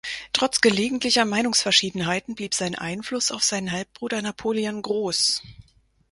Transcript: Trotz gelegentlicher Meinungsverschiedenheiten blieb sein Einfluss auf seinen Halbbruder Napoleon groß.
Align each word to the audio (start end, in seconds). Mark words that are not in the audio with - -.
Trotz 0.33 0.61
gelegentlicher 0.61 1.25
Meinungsverschiedenheiten 1.25 2.33
blieb 2.33 2.55
sein 2.55 2.73
Einfluss 2.73 3.29
auf 3.29 3.43
seinen 3.43 3.71
Halbbruder 3.71 4.23
Napoleon 4.23 4.81
groß. 4.81 5.43